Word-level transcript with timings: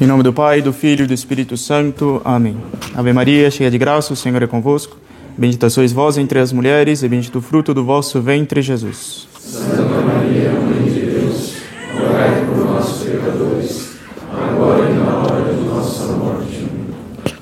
Em 0.00 0.06
nome 0.06 0.22
do 0.22 0.32
Pai, 0.32 0.62
do 0.62 0.72
Filho 0.72 1.02
e 1.02 1.06
do 1.08 1.12
Espírito 1.12 1.56
Santo. 1.56 2.22
Amém. 2.24 2.56
Ave 2.94 3.12
Maria, 3.12 3.50
cheia 3.50 3.68
de 3.68 3.76
graça, 3.76 4.12
o 4.12 4.16
Senhor 4.16 4.40
é 4.40 4.46
convosco. 4.46 4.96
Bendita 5.36 5.68
sois 5.68 5.90
vós 5.90 6.16
entre 6.16 6.38
as 6.38 6.52
mulheres, 6.52 7.02
e 7.02 7.08
bendito 7.08 7.40
o 7.40 7.42
fruto 7.42 7.74
do 7.74 7.84
vosso 7.84 8.20
ventre, 8.20 8.62
Jesus. 8.62 9.26
Santa 9.40 9.82
Maria, 9.82 10.52
Mãe 10.52 10.84
de 10.84 11.00
Deus, 11.00 11.56
rogai 11.92 12.44
por 12.46 12.64
nós, 12.64 13.02
pecadores, 13.02 13.96
agora 14.32 14.88
e 14.88 14.94
na 14.94 15.16
hora 15.16 15.52
de 15.52 15.64
nossa 15.64 16.12
morte. 16.12 16.68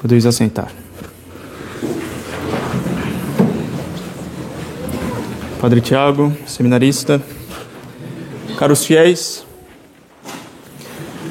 Podeis 0.00 0.25
assentar. 0.25 0.73
Padre 5.61 5.82
Tiago, 5.82 6.34
seminarista, 6.46 7.20
caros 8.59 8.82
fiéis, 8.82 9.46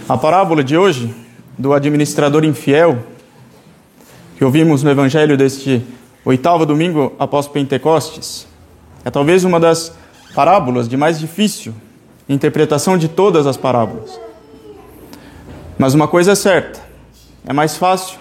a 0.07 0.15
parábola 0.15 0.63
de 0.63 0.77
hoje, 0.77 1.13
do 1.57 1.73
administrador 1.73 2.43
infiel, 2.45 2.99
que 4.37 4.45
ouvimos 4.45 4.83
no 4.83 4.91
evangelho 4.91 5.35
deste 5.35 5.81
oitavo 6.23 6.63
domingo 6.63 7.13
após 7.17 7.47
Pentecostes, 7.47 8.47
é 9.03 9.09
talvez 9.09 9.43
uma 9.43 9.59
das 9.59 9.95
parábolas 10.35 10.87
de 10.87 10.95
mais 10.95 11.19
difícil 11.19 11.73
interpretação 12.29 12.97
de 12.99 13.07
todas 13.07 13.47
as 13.47 13.57
parábolas. 13.57 14.19
Mas 15.77 15.95
uma 15.95 16.07
coisa 16.07 16.33
é 16.33 16.35
certa: 16.35 16.79
é 17.47 17.53
mais 17.53 17.75
fácil 17.75 18.19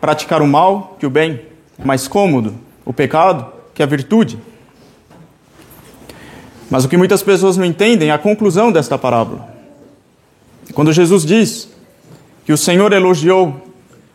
praticar 0.00 0.40
o 0.40 0.46
mal 0.46 0.96
que 0.98 1.04
o 1.04 1.10
bem, 1.10 1.42
é 1.78 1.84
mais 1.84 2.08
cômodo 2.08 2.54
o 2.86 2.92
pecado 2.92 3.46
que 3.74 3.82
a 3.82 3.86
virtude. 3.86 4.38
Mas 6.70 6.86
o 6.86 6.88
que 6.88 6.96
muitas 6.96 7.22
pessoas 7.22 7.58
não 7.58 7.66
entendem 7.66 8.08
é 8.08 8.12
a 8.12 8.18
conclusão 8.18 8.72
desta 8.72 8.96
parábola. 8.96 9.51
Quando 10.74 10.92
Jesus 10.92 11.24
diz 11.24 11.68
que 12.44 12.52
o 12.52 12.56
Senhor 12.56 12.92
elogiou 12.92 13.60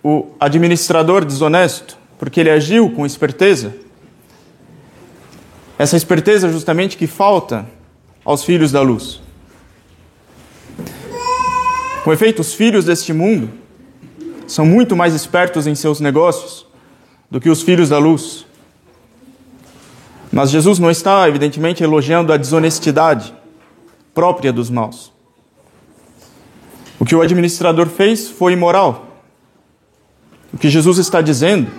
o 0.04 0.28
administrador 0.40 1.24
desonesto 1.24 1.98
porque 2.18 2.40
ele 2.40 2.50
agiu 2.50 2.90
com 2.90 3.06
esperteza, 3.06 3.76
essa 5.78 5.96
esperteza 5.96 6.52
justamente 6.52 6.98
que 6.98 7.06
falta 7.06 7.68
aos 8.26 8.44
filhos 8.44 8.72
da 8.72 8.82
luz. 8.82 9.22
Com 12.04 12.12
efeito, 12.12 12.42
os 12.42 12.54
filhos 12.54 12.86
deste 12.86 13.14
mundo 13.14 13.52
são 14.48 14.66
muito 14.66 14.96
mais 14.96 15.14
espertos 15.14 15.68
em 15.68 15.76
seus 15.76 16.00
negócios 16.00 16.66
do 17.30 17.40
que 17.40 17.50
os 17.50 17.62
filhos 17.62 17.90
da 17.90 18.00
luz. 18.00 18.46
Mas 20.32 20.50
Jesus 20.50 20.80
não 20.80 20.90
está, 20.90 21.28
evidentemente, 21.28 21.84
elogiando 21.84 22.34
a 22.34 22.38
desonestidade 22.38 23.34
própria 24.14 24.52
dos 24.52 24.70
maus. 24.70 25.17
O 27.00 27.06
que 27.06 27.16
o 27.16 27.22
administrador 27.22 27.88
fez 27.88 28.30
foi 28.30 28.54
imoral. 28.54 29.24
O 30.54 30.58
que 30.58 30.70
Jesus 30.70 30.98
está 30.98 31.22
dizendo 31.22 31.70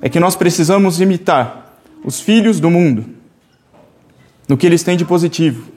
é 0.00 0.08
que 0.08 0.20
nós 0.20 0.36
precisamos 0.36 1.00
imitar 1.00 1.80
os 2.04 2.20
filhos 2.20 2.60
do 2.60 2.70
mundo 2.70 3.04
no 4.48 4.56
que 4.56 4.66
eles 4.66 4.82
têm 4.82 4.96
de 4.96 5.04
positivo. 5.04 5.70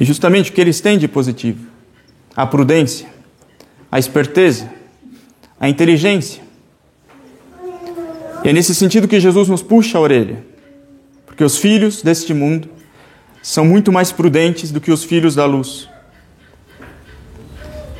E 0.00 0.04
justamente 0.04 0.50
o 0.50 0.54
que 0.54 0.60
eles 0.60 0.80
têm 0.80 0.98
de 0.98 1.08
positivo: 1.08 1.66
a 2.34 2.46
prudência, 2.46 3.08
a 3.90 3.98
esperteza, 3.98 4.70
a 5.58 5.68
inteligência. 5.68 6.42
E 8.44 8.48
é 8.48 8.52
nesse 8.52 8.74
sentido 8.74 9.08
que 9.08 9.18
Jesus 9.18 9.48
nos 9.48 9.62
puxa 9.62 9.98
a 9.98 10.00
orelha, 10.00 10.44
porque 11.26 11.42
os 11.42 11.58
filhos 11.58 12.02
deste 12.02 12.32
mundo 12.32 12.68
são 13.42 13.64
muito 13.64 13.90
mais 13.90 14.12
prudentes 14.12 14.70
do 14.70 14.80
que 14.80 14.92
os 14.92 15.02
filhos 15.02 15.34
da 15.34 15.44
luz. 15.44 15.88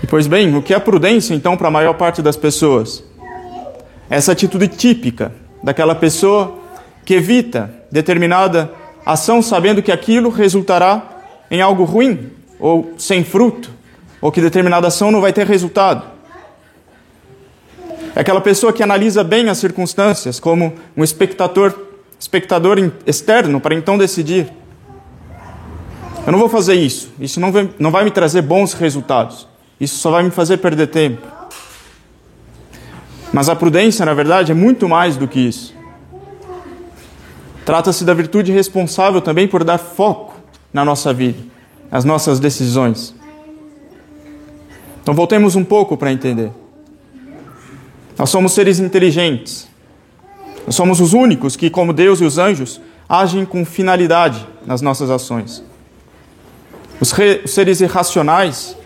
Pois 0.07 0.27
bem, 0.27 0.57
o 0.57 0.63
que 0.63 0.73
é 0.73 0.79
prudência 0.79 1.35
então 1.35 1.57
para 1.57 1.69
a 1.69 1.71
maior 1.71 1.95
parte 1.95 2.23
das 2.23 2.37
pessoas? 2.37 3.03
Essa 4.09 4.33
atitude 4.33 4.69
típica 4.69 5.33
daquela 5.63 5.95
pessoa 5.95 6.59
que 7.05 7.15
evita 7.15 7.71
determinada 7.91 8.71
ação 9.05 9.43
sabendo 9.43 9.83
que 9.83 9.91
aquilo 9.91 10.31
resultará 10.31 11.03
em 11.51 11.61
algo 11.61 11.85
ruim 11.85 12.31
ou 12.61 12.93
sem 12.99 13.25
fruto, 13.25 13.71
ou 14.21 14.31
que 14.31 14.41
determinada 14.41 14.89
ação 14.89 15.11
não 15.11 15.21
vai 15.21 15.33
ter 15.33 15.47
resultado. 15.47 16.05
É 18.15 18.21
aquela 18.21 18.41
pessoa 18.41 18.73
que 18.73 18.83
analisa 18.83 19.25
bem 19.25 19.49
as 19.49 19.59
circunstâncias 19.59 20.39
como 20.39 20.75
um 20.97 21.05
espectador, 21.05 21.73
espectador 22.19 22.79
externo 23.07 23.61
para 23.61 23.75
então 23.75 23.97
decidir. 23.97 24.53
Eu 26.27 26.33
não 26.33 26.39
vou 26.39 26.49
fazer 26.49 26.75
isso, 26.75 27.11
isso 27.19 27.41
não 27.41 27.51
vai, 27.51 27.71
não 27.79 27.91
vai 27.91 28.05
me 28.05 28.11
trazer 28.11 28.43
bons 28.43 28.75
resultados, 28.75 29.48
isso 29.81 29.99
só 29.99 30.11
vai 30.11 30.23
me 30.23 30.31
fazer 30.31 30.59
perder 30.59 30.89
tempo. 30.89 31.27
Mas 33.33 33.49
a 33.49 33.57
prudência, 33.57 34.05
na 34.05 34.15
verdade, 34.15 34.53
é 34.53 34.55
muito 34.55 34.89
mais 34.89 35.17
do 35.17 35.29
que 35.29 35.39
isso. 35.39 35.75
Trata-se 37.65 38.05
da 38.05 38.15
virtude 38.15 38.51
responsável 38.51 39.21
também 39.21 39.47
por 39.47 39.63
dar 39.63 39.79
foco 39.79 40.35
na 40.73 40.85
nossa 40.85 41.13
vida, 41.13 41.39
nas 41.91 42.05
nossas 42.05 42.41
decisões. 42.41 43.15
Então 45.03 45.15
voltemos 45.15 45.55
um 45.55 45.65
pouco 45.65 45.97
para 45.97 46.13
entender. 46.13 46.51
Nós 48.19 48.31
somos 48.31 48.53
seres 48.53 48.81
inteligentes. 48.81 49.69
Nós 50.67 50.75
somos 50.75 51.01
os 51.01 51.13
únicos 51.13 51.57
que, 51.57 51.71
como 51.71 51.93
Deus 51.93 52.21
e 52.21 52.25
os 52.25 52.37
anjos, 52.37 52.81
agem 53.09 53.45
com 53.45 53.65
finalidade 53.65 54.47
nas 54.67 54.83
nossas 54.83 55.11
ações. 55.11 55.63
Os, 57.01 57.13
re... 57.13 57.43
os 57.45 57.53
seres 57.53 57.81
irracionais, 57.81 58.77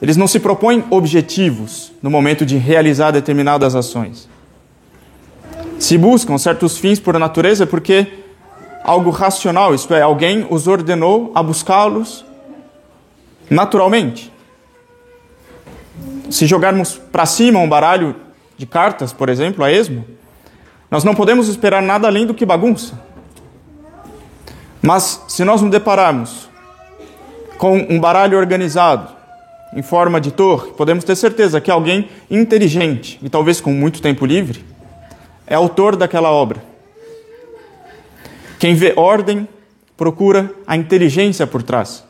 eles 0.00 0.16
não 0.16 0.26
se 0.26 0.38
propõem 0.38 0.84
objetivos 0.90 1.92
no 2.02 2.10
momento 2.10 2.46
de 2.46 2.56
realizar 2.56 3.10
determinadas 3.10 3.74
ações. 3.74 4.28
Se 5.78 5.98
buscam 5.98 6.38
certos 6.38 6.78
fins 6.78 7.00
por 7.00 7.18
natureza 7.18 7.66
porque 7.66 8.06
algo 8.84 9.10
racional, 9.10 9.74
isto 9.74 9.92
é, 9.94 10.02
alguém 10.02 10.46
os 10.48 10.66
ordenou 10.66 11.32
a 11.34 11.42
buscá-los 11.42 12.24
naturalmente. 13.50 14.32
Se 16.30 16.46
jogarmos 16.46 17.00
para 17.10 17.26
cima 17.26 17.58
um 17.58 17.68
baralho 17.68 18.14
de 18.56 18.66
cartas, 18.66 19.12
por 19.12 19.28
exemplo, 19.28 19.64
a 19.64 19.72
esmo, 19.72 20.04
nós 20.90 21.04
não 21.04 21.14
podemos 21.14 21.48
esperar 21.48 21.82
nada 21.82 22.06
além 22.06 22.26
do 22.26 22.34
que 22.34 22.46
bagunça. 22.46 22.98
Mas 24.80 25.22
se 25.28 25.44
nós 25.44 25.60
nos 25.60 25.70
depararmos 25.70 26.48
com 27.56 27.76
um 27.90 27.98
baralho 27.98 28.38
organizado, 28.38 29.17
em 29.74 29.82
forma 29.82 30.20
de 30.20 30.30
torre, 30.30 30.72
podemos 30.72 31.04
ter 31.04 31.16
certeza 31.16 31.60
que 31.60 31.70
alguém 31.70 32.08
inteligente 32.30 33.18
e 33.22 33.28
talvez 33.28 33.60
com 33.60 33.70
muito 33.70 34.00
tempo 34.00 34.24
livre 34.24 34.64
é 35.46 35.54
autor 35.54 35.96
daquela 35.96 36.30
obra. 36.30 36.62
Quem 38.58 38.74
vê 38.74 38.92
ordem 38.96 39.48
procura 39.96 40.52
a 40.66 40.76
inteligência 40.76 41.46
por 41.46 41.62
trás, 41.62 42.04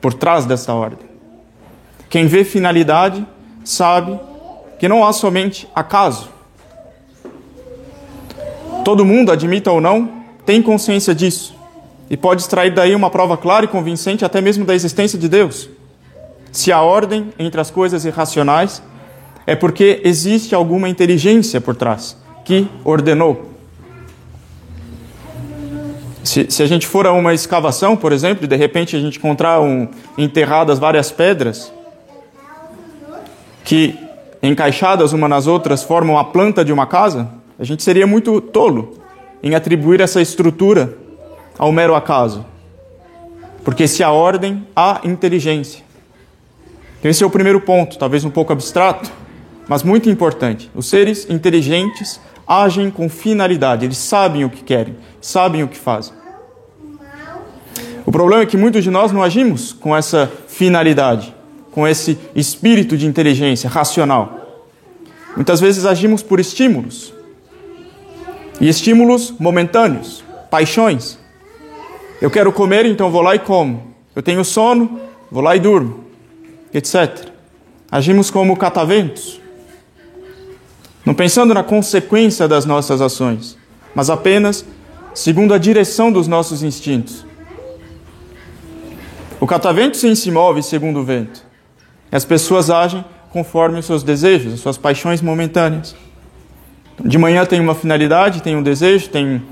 por 0.00 0.14
trás 0.14 0.46
dessa 0.46 0.72
ordem. 0.74 1.06
Quem 2.08 2.26
vê 2.26 2.44
finalidade 2.44 3.26
sabe 3.64 4.18
que 4.78 4.88
não 4.88 5.06
há 5.06 5.12
somente 5.12 5.68
acaso. 5.74 6.28
Todo 8.84 9.04
mundo, 9.04 9.30
admita 9.30 9.70
ou 9.70 9.80
não, 9.80 10.22
tem 10.44 10.60
consciência 10.60 11.14
disso 11.14 11.54
e 12.10 12.16
pode 12.16 12.42
extrair 12.42 12.74
daí 12.74 12.94
uma 12.94 13.08
prova 13.08 13.36
clara 13.36 13.64
e 13.64 13.68
convincente 13.68 14.24
até 14.24 14.40
mesmo 14.40 14.64
da 14.64 14.74
existência 14.74 15.18
de 15.18 15.28
Deus. 15.28 15.70
Se 16.52 16.70
há 16.70 16.82
ordem 16.82 17.32
entre 17.38 17.58
as 17.60 17.70
coisas 17.70 18.04
irracionais, 18.04 18.82
é 19.46 19.56
porque 19.56 20.02
existe 20.04 20.54
alguma 20.54 20.88
inteligência 20.88 21.60
por 21.60 21.74
trás 21.74 22.16
que 22.44 22.68
ordenou. 22.84 23.50
Se, 26.22 26.46
se, 26.50 26.62
a 26.62 26.66
gente 26.66 26.86
for 26.86 27.06
a 27.06 27.12
uma 27.12 27.34
escavação, 27.34 27.96
por 27.96 28.12
exemplo, 28.12 28.44
e 28.44 28.46
de 28.46 28.54
repente 28.54 28.94
a 28.94 29.00
gente 29.00 29.18
encontrar 29.18 29.60
um, 29.60 29.88
enterradas 30.16 30.78
várias 30.78 31.10
pedras 31.10 31.72
que 33.64 33.98
encaixadas 34.42 35.12
uma 35.12 35.28
nas 35.28 35.46
outras 35.46 35.82
formam 35.82 36.18
a 36.18 36.24
planta 36.24 36.64
de 36.64 36.72
uma 36.72 36.86
casa, 36.86 37.28
a 37.58 37.64
gente 37.64 37.82
seria 37.82 38.06
muito 38.06 38.40
tolo 38.40 38.98
em 39.42 39.54
atribuir 39.54 40.00
essa 40.00 40.20
estrutura 40.20 40.96
ao 41.58 41.72
mero 41.72 41.94
acaso. 41.94 42.44
Porque 43.64 43.88
se 43.88 44.02
há 44.02 44.10
ordem, 44.10 44.66
há 44.74 45.00
inteligência. 45.04 45.82
Então, 47.02 47.10
esse 47.10 47.24
é 47.24 47.26
o 47.26 47.30
primeiro 47.30 47.60
ponto, 47.60 47.98
talvez 47.98 48.24
um 48.24 48.30
pouco 48.30 48.52
abstrato, 48.52 49.10
mas 49.66 49.82
muito 49.82 50.08
importante. 50.08 50.70
Os 50.72 50.86
seres 50.86 51.28
inteligentes 51.28 52.20
agem 52.46 52.90
com 52.90 53.08
finalidade, 53.08 53.84
eles 53.84 53.98
sabem 53.98 54.44
o 54.44 54.50
que 54.50 54.62
querem, 54.62 54.96
sabem 55.20 55.64
o 55.64 55.68
que 55.68 55.76
fazem. 55.76 56.14
O 58.06 58.12
problema 58.12 58.42
é 58.42 58.46
que 58.46 58.56
muitos 58.56 58.84
de 58.84 58.90
nós 58.90 59.10
não 59.10 59.22
agimos 59.22 59.72
com 59.72 59.96
essa 59.96 60.30
finalidade 60.46 61.34
com 61.72 61.88
esse 61.88 62.18
espírito 62.36 62.96
de 62.96 63.06
inteligência 63.06 63.68
racional. 63.68 64.60
Muitas 65.34 65.58
vezes 65.58 65.86
agimos 65.86 66.22
por 66.22 66.38
estímulos. 66.38 67.12
E 68.60 68.68
estímulos 68.68 69.34
momentâneos, 69.40 70.22
paixões. 70.50 71.18
Eu 72.20 72.30
quero 72.30 72.52
comer, 72.52 72.86
então 72.86 73.10
vou 73.10 73.22
lá 73.22 73.34
e 73.34 73.38
como. 73.38 73.94
Eu 74.14 74.22
tenho 74.22 74.44
sono, 74.44 75.00
vou 75.30 75.42
lá 75.42 75.56
e 75.56 75.60
durmo, 75.60 76.01
etc. 76.72 77.28
agimos 77.90 78.30
como 78.30 78.56
cataventos, 78.56 79.40
não 81.04 81.14
pensando 81.14 81.52
na 81.52 81.62
consequência 81.62 82.46
das 82.46 82.64
nossas 82.64 83.00
ações, 83.00 83.56
mas 83.94 84.08
apenas 84.08 84.64
segundo 85.14 85.52
a 85.52 85.58
direção 85.58 86.10
dos 86.10 86.26
nossos 86.26 86.62
instintos. 86.62 87.26
O 89.40 89.46
catavento 89.46 89.96
sim 89.96 90.14
se 90.14 90.30
move 90.30 90.62
segundo 90.62 91.00
o 91.00 91.04
vento, 91.04 91.44
e 92.10 92.16
as 92.16 92.24
pessoas 92.24 92.70
agem 92.70 93.04
conforme 93.30 93.78
os 93.78 93.86
seus 93.86 94.02
desejos, 94.02 94.54
as 94.54 94.60
suas 94.60 94.76
paixões 94.78 95.22
momentâneas. 95.22 95.96
De 97.02 97.18
manhã 97.18 97.44
tem 97.44 97.58
uma 97.58 97.74
finalidade, 97.74 98.42
tem 98.42 98.54
um 98.54 98.62
desejo, 98.62 99.08
tem 99.08 99.42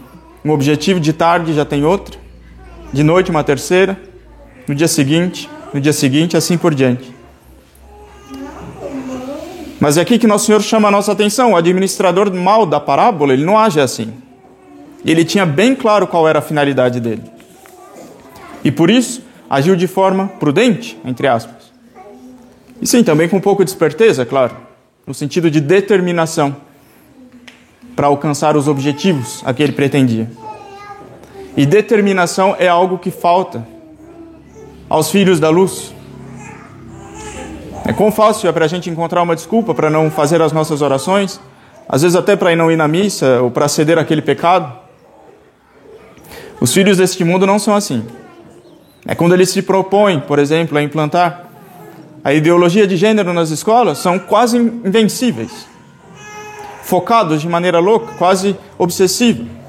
um 0.44 0.50
objetivo, 0.50 1.00
de 1.00 1.12
tarde 1.12 1.54
já 1.54 1.64
tem 1.64 1.84
outro, 1.84 2.18
de 2.92 3.02
noite 3.02 3.30
uma 3.30 3.42
terceira, 3.42 3.98
no 4.68 4.74
dia 4.74 4.86
seguinte, 4.86 5.48
no 5.72 5.80
dia 5.80 5.92
seguinte, 5.92 6.36
assim 6.36 6.58
por 6.58 6.74
diante. 6.74 7.14
Mas 9.80 9.96
é 9.96 10.02
aqui 10.02 10.18
que 10.18 10.26
nosso 10.26 10.46
Senhor 10.46 10.60
chama 10.60 10.88
a 10.88 10.90
nossa 10.90 11.12
atenção. 11.12 11.52
O 11.52 11.56
administrador 11.56 12.32
mal 12.34 12.66
da 12.66 12.78
parábola, 12.78 13.32
ele 13.32 13.44
não 13.44 13.58
age 13.58 13.80
assim. 13.80 14.12
Ele 15.04 15.24
tinha 15.24 15.46
bem 15.46 15.74
claro 15.74 16.06
qual 16.06 16.28
era 16.28 16.40
a 16.40 16.42
finalidade 16.42 17.00
dele. 17.00 17.22
E 18.62 18.70
por 18.70 18.90
isso, 18.90 19.22
agiu 19.48 19.74
de 19.74 19.86
forma 19.86 20.28
prudente, 20.38 20.98
entre 21.04 21.26
aspas. 21.26 21.72
E 22.80 22.86
sim, 22.86 23.02
também 23.02 23.28
com 23.28 23.38
um 23.38 23.40
pouco 23.40 23.64
de 23.64 23.70
esperteza, 23.70 24.26
claro, 24.26 24.54
no 25.06 25.14
sentido 25.14 25.50
de 25.50 25.60
determinação 25.60 26.54
para 27.96 28.06
alcançar 28.06 28.56
os 28.56 28.68
objetivos 28.68 29.42
a 29.44 29.52
que 29.52 29.62
ele 29.62 29.72
pretendia. 29.72 30.30
E 31.56 31.64
determinação 31.64 32.54
é 32.58 32.68
algo 32.68 32.98
que 32.98 33.10
falta 33.10 33.66
aos 34.90 35.08
filhos 35.08 35.38
da 35.38 35.48
luz. 35.48 35.94
É 37.86 37.92
quão 37.92 38.10
fácil 38.10 38.48
é 38.48 38.52
para 38.52 38.64
a 38.64 38.68
gente 38.68 38.90
encontrar 38.90 39.22
uma 39.22 39.36
desculpa 39.36 39.72
para 39.72 39.88
não 39.88 40.10
fazer 40.10 40.42
as 40.42 40.50
nossas 40.52 40.82
orações, 40.82 41.40
às 41.88 42.02
vezes 42.02 42.16
até 42.16 42.34
para 42.34 42.54
não 42.56 42.70
ir 42.70 42.76
na 42.76 42.88
missa 42.88 43.40
ou 43.40 43.50
para 43.52 43.68
ceder 43.68 43.96
aquele 43.96 44.20
pecado. 44.20 44.70
Os 46.60 46.74
filhos 46.74 46.98
deste 46.98 47.24
mundo 47.24 47.46
não 47.46 47.58
são 47.58 47.74
assim. 47.74 48.04
É 49.06 49.14
quando 49.14 49.32
eles 49.32 49.50
se 49.50 49.62
propõem, 49.62 50.20
por 50.20 50.38
exemplo, 50.38 50.76
a 50.76 50.82
implantar 50.82 51.46
a 52.22 52.34
ideologia 52.34 52.86
de 52.86 52.96
gênero 52.96 53.32
nas 53.32 53.50
escolas, 53.50 53.98
são 53.98 54.18
quase 54.18 54.58
invencíveis. 54.58 55.66
Focados 56.82 57.40
de 57.40 57.48
maneira 57.48 57.78
louca, 57.78 58.12
quase 58.18 58.56
obsessiva. 58.76 59.59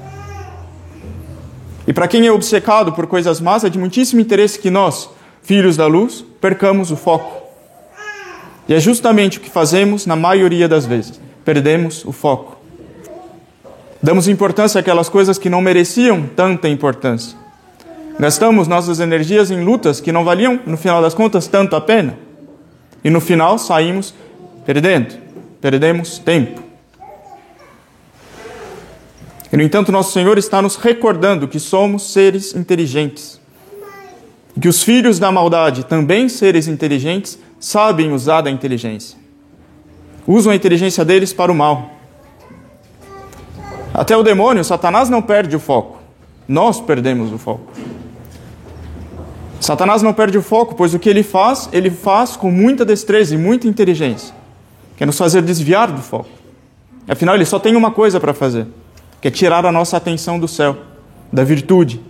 E 1.86 1.92
para 1.92 2.06
quem 2.06 2.26
é 2.26 2.32
obcecado 2.32 2.92
por 2.92 3.06
coisas 3.06 3.40
más, 3.40 3.64
é 3.64 3.68
de 3.68 3.78
muitíssimo 3.78 4.20
interesse 4.20 4.58
que 4.58 4.70
nós, 4.70 5.10
filhos 5.42 5.76
da 5.76 5.86
luz, 5.86 6.24
percamos 6.40 6.90
o 6.90 6.96
foco. 6.96 7.42
E 8.68 8.74
é 8.74 8.78
justamente 8.78 9.38
o 9.38 9.40
que 9.40 9.50
fazemos 9.50 10.06
na 10.06 10.14
maioria 10.14 10.68
das 10.68 10.86
vezes. 10.86 11.20
Perdemos 11.44 12.04
o 12.04 12.12
foco. 12.12 12.56
Damos 14.00 14.28
importância 14.28 14.80
àquelas 14.80 15.08
coisas 15.08 15.38
que 15.38 15.50
não 15.50 15.60
mereciam 15.60 16.28
tanta 16.36 16.68
importância. 16.68 17.36
Gastamos 18.18 18.68
nossas 18.68 19.00
energias 19.00 19.50
em 19.50 19.64
lutas 19.64 20.00
que 20.00 20.12
não 20.12 20.24
valiam, 20.24 20.60
no 20.66 20.76
final 20.76 21.02
das 21.02 21.14
contas, 21.14 21.46
tanto 21.46 21.74
a 21.74 21.80
pena. 21.80 22.16
E 23.02 23.10
no 23.10 23.20
final 23.20 23.58
saímos 23.58 24.14
perdendo. 24.64 25.14
Perdemos 25.60 26.18
tempo. 26.18 26.62
E, 29.52 29.56
no 29.56 29.62
entanto, 29.62 29.92
nosso 29.92 30.12
Senhor 30.12 30.38
está 30.38 30.62
nos 30.62 30.76
recordando 30.76 31.46
que 31.46 31.60
somos 31.60 32.10
seres 32.12 32.54
inteligentes. 32.54 33.38
Que 34.58 34.68
os 34.68 34.82
filhos 34.82 35.18
da 35.18 35.30
maldade, 35.30 35.84
também 35.84 36.28
seres 36.28 36.66
inteligentes, 36.68 37.38
sabem 37.60 38.12
usar 38.12 38.40
da 38.40 38.50
inteligência. 38.50 39.18
Usam 40.26 40.52
a 40.52 40.56
inteligência 40.56 41.04
deles 41.04 41.32
para 41.32 41.52
o 41.52 41.54
mal. 41.54 41.90
Até 43.92 44.16
o 44.16 44.22
demônio, 44.22 44.64
Satanás 44.64 45.10
não 45.10 45.20
perde 45.20 45.54
o 45.54 45.60
foco. 45.60 45.98
Nós 46.48 46.80
perdemos 46.80 47.30
o 47.32 47.38
foco. 47.38 47.72
Satanás 49.60 50.02
não 50.02 50.12
perde 50.12 50.38
o 50.38 50.42
foco, 50.42 50.74
pois 50.74 50.94
o 50.94 50.98
que 50.98 51.08
ele 51.08 51.22
faz, 51.22 51.68
ele 51.72 51.90
faz 51.90 52.36
com 52.36 52.50
muita 52.50 52.84
destreza 52.84 53.34
e 53.34 53.38
muita 53.38 53.68
inteligência, 53.68 54.34
que 54.96 55.04
é 55.04 55.06
nos 55.06 55.16
fazer 55.16 55.40
desviar 55.42 55.90
do 55.90 56.00
foco. 56.02 56.28
Afinal, 57.06 57.34
ele 57.34 57.44
só 57.44 57.60
tem 57.60 57.76
uma 57.76 57.90
coisa 57.90 58.18
para 58.18 58.34
fazer, 58.34 58.66
que 59.22 59.28
é 59.28 59.30
tirar 59.30 59.64
a 59.64 59.70
nossa 59.70 59.96
atenção 59.96 60.36
do 60.36 60.48
céu, 60.48 60.76
da 61.32 61.44
virtude. 61.44 62.00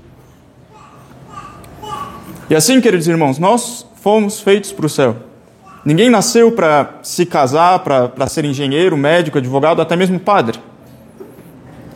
E 2.48 2.54
assim, 2.54 2.80
queridos 2.80 3.06
irmãos, 3.06 3.38
nós 3.38 3.86
fomos 3.96 4.40
feitos 4.40 4.72
para 4.72 4.86
o 4.86 4.88
céu. 4.88 5.16
Ninguém 5.84 6.08
nasceu 6.08 6.50
para 6.52 7.00
se 7.02 7.26
casar, 7.26 7.80
para 7.80 8.26
ser 8.28 8.46
engenheiro, 8.46 8.96
médico, 8.96 9.36
advogado, 9.36 9.82
até 9.82 9.94
mesmo 9.94 10.18
padre. 10.18 10.58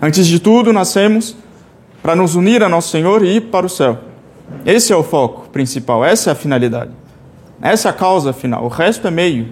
Antes 0.03 0.27
de 0.27 0.39
tudo, 0.39 0.71
nascemos 0.71 1.35
para 2.03 2.15
nos 2.15 2.35
unir 2.35 2.63
a 2.63 2.69
nosso 2.69 2.91
Senhor 2.91 3.25
e 3.25 3.37
ir 3.37 3.41
para 3.43 3.65
o 3.65 3.71
céu. 3.71 3.99
Esse 4.67 4.93
é 4.93 4.97
o 4.97 5.03
foco 5.03 5.49
principal, 5.49 6.05
essa 6.05 6.31
é 6.31 6.33
a 6.33 6.37
finalidade. 6.37 6.91
Essa 7.63 7.89
é 7.89 7.91
a 7.91 7.95
causa 7.95 8.35
final. 8.35 8.65
O 8.65 8.69
resto 8.69 9.09
é 9.09 9.11
meio. 9.11 9.49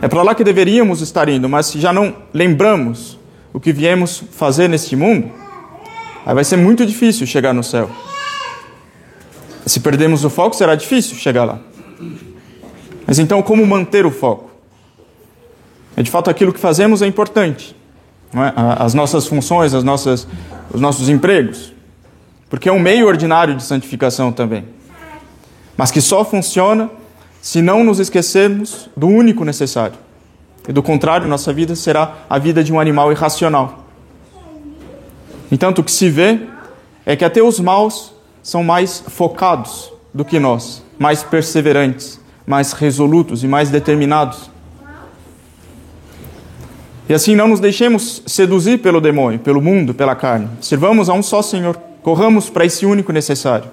É 0.00 0.08
para 0.08 0.24
lá 0.24 0.34
que 0.34 0.42
deveríamos 0.42 1.00
estar 1.00 1.28
indo, 1.28 1.48
mas 1.48 1.66
se 1.66 1.78
já 1.78 1.92
não 1.92 2.16
lembramos 2.34 3.21
o 3.52 3.60
que 3.60 3.72
viemos 3.72 4.22
fazer 4.32 4.68
neste 4.68 4.96
mundo, 4.96 5.30
aí 6.24 6.34
vai 6.34 6.44
ser 6.44 6.56
muito 6.56 6.86
difícil 6.86 7.26
chegar 7.26 7.52
no 7.52 7.62
céu. 7.62 7.90
Se 9.66 9.80
perdemos 9.80 10.24
o 10.24 10.30
foco, 10.30 10.56
será 10.56 10.74
difícil 10.74 11.16
chegar 11.16 11.44
lá. 11.44 11.60
Mas 13.06 13.18
então, 13.18 13.42
como 13.42 13.64
manter 13.66 14.06
o 14.06 14.10
foco? 14.10 14.50
É 15.96 16.02
de 16.02 16.10
fato 16.10 16.30
aquilo 16.30 16.52
que 16.52 16.60
fazemos 16.60 17.02
é 17.02 17.06
importante. 17.06 17.76
É? 18.34 18.82
As 18.82 18.94
nossas 18.94 19.26
funções, 19.26 19.74
as 19.74 19.84
nossas, 19.84 20.26
os 20.72 20.80
nossos 20.80 21.08
empregos 21.08 21.72
porque 22.52 22.68
é 22.68 22.72
um 22.72 22.78
meio 22.78 23.06
ordinário 23.06 23.56
de 23.56 23.62
santificação 23.62 24.30
também. 24.30 24.66
Mas 25.74 25.90
que 25.90 26.02
só 26.02 26.22
funciona 26.22 26.90
se 27.40 27.62
não 27.62 27.82
nos 27.82 27.98
esquecermos 27.98 28.90
do 28.94 29.08
único 29.08 29.42
necessário. 29.42 29.96
E 30.68 30.72
do 30.72 30.82
contrário, 30.82 31.28
nossa 31.28 31.52
vida 31.52 31.74
será 31.74 32.18
a 32.28 32.38
vida 32.38 32.62
de 32.62 32.72
um 32.72 32.78
animal 32.78 33.10
irracional. 33.10 33.86
Entanto, 35.50 35.80
o 35.80 35.84
que 35.84 35.92
se 35.92 36.08
vê 36.08 36.40
é 37.04 37.16
que 37.16 37.24
até 37.24 37.42
os 37.42 37.58
maus 37.60 38.12
são 38.42 38.62
mais 38.62 39.02
focados 39.08 39.92
do 40.14 40.24
que 40.24 40.38
nós, 40.38 40.82
mais 40.98 41.22
perseverantes, 41.22 42.20
mais 42.46 42.72
resolutos 42.72 43.42
e 43.42 43.48
mais 43.48 43.70
determinados. 43.70 44.50
E 47.08 47.14
assim 47.14 47.34
não 47.34 47.48
nos 47.48 47.60
deixemos 47.60 48.22
seduzir 48.26 48.78
pelo 48.78 49.00
demônio, 49.00 49.40
pelo 49.40 49.60
mundo, 49.60 49.92
pela 49.92 50.14
carne. 50.14 50.48
Sirvamos 50.60 51.08
a 51.08 51.12
um 51.12 51.22
só 51.22 51.42
Senhor 51.42 51.76
Corramos 52.02 52.50
para 52.50 52.64
esse 52.64 52.84
único 52.84 53.12
necessário. 53.12 53.70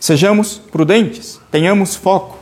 Sejamos 0.00 0.60
prudentes, 0.70 1.40
tenhamos 1.50 1.94
foco. 1.94 2.39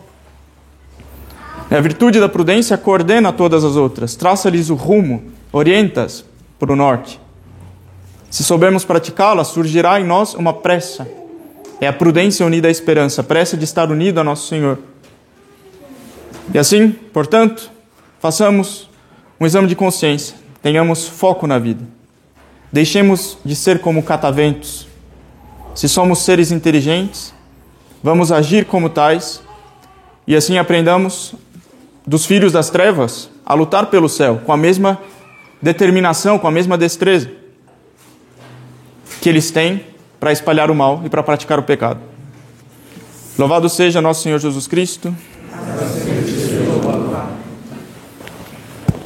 A 1.71 1.81
virtude 1.81 2.19
da 2.19 2.29
prudência 2.31 2.79
coordena 2.79 3.31
todas 3.31 3.63
as 3.63 3.77
outras, 3.77 4.17
traça-lhes 4.17 4.71
o 4.71 4.75
rumo, 4.75 5.25
orienta-as 5.53 6.25
para 6.59 6.73
o 6.73 6.77
norte. 6.77 7.21
Se 8.31 8.43
soubermos 8.43 8.87
praticá-la, 8.87 9.45
surgirá 9.45 10.01
em 10.01 10.05
nós 10.05 10.33
uma 10.35 10.55
pressa. 10.55 11.07
É 11.79 11.87
a 11.87 11.93
prudência 11.93 12.45
unida 12.45 12.69
à 12.69 12.71
esperança, 12.71 13.23
pressa 13.23 13.57
de 13.57 13.65
estar 13.65 13.91
unido 13.91 14.19
a 14.19 14.25
nosso 14.25 14.49
Senhor. 14.49 14.79
E 16.53 16.59
assim, 16.59 16.91
portanto, 16.91 17.71
façamos 18.19 18.89
um 19.39 19.45
exame 19.45 19.69
de 19.69 19.77
consciência, 19.77 20.37
tenhamos 20.63 21.07
foco 21.07 21.47
na 21.47 21.59
vida. 21.59 21.85
Deixemos 22.73 23.37
de 23.45 23.55
ser 23.55 23.81
como 23.81 24.03
cataventos. 24.03 24.89
Se 25.75 25.87
somos 25.87 26.21
seres 26.21 26.51
inteligentes, 26.51 27.33
vamos 28.03 28.33
agir 28.33 28.65
como 28.65 28.89
tais 28.89 29.43
e 30.27 30.35
assim 30.35 30.59
aprendamos 30.59 31.35
dos 32.09 32.25
filhos 32.25 32.53
das 32.53 32.71
trevas 32.71 33.31
a 33.45 33.53
lutar 33.53 33.87
pelo 33.87 34.09
céu 34.09 34.41
com 34.47 34.51
a 34.51 34.57
mesma 34.57 34.99
determinação, 35.61 36.39
com 36.39 36.49
a 36.49 36.51
mesma 36.51 36.79
destreza 36.79 37.31
que 39.21 39.29
eles 39.29 39.51
têm 39.51 39.85
para 40.19 40.33
espalhar 40.33 40.71
o 40.71 40.75
mal 40.75 41.03
e 41.05 41.11
para 41.11 41.23
praticar 41.23 41.59
o 41.59 41.63
pecado. 41.63 42.01
Louvado 43.39 43.69
seja 43.69 44.01
nosso 44.01 44.23
Senhor 44.23 44.39
Jesus 44.39 44.67
Cristo. 44.67 45.15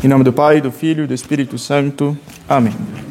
Em 0.05 0.09
nome 0.09 0.23
do 0.23 0.33
Pai, 0.33 0.61
do 0.61 0.71
Filho 0.71 1.05
e 1.05 1.07
do 1.09 1.15
Espírito 1.15 1.59
Santo. 1.59 2.17
Amém. 2.49 3.02